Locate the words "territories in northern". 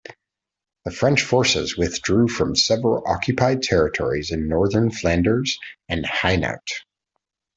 3.61-4.89